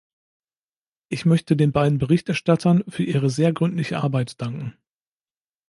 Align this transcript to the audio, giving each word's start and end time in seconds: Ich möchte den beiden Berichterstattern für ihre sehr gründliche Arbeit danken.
Ich 1.09 1.25
möchte 1.27 1.55
den 1.55 1.71
beiden 1.71 1.99
Berichterstattern 1.99 2.83
für 2.87 3.03
ihre 3.03 3.29
sehr 3.29 3.53
gründliche 3.53 3.99
Arbeit 4.01 4.41
danken. 4.41 4.75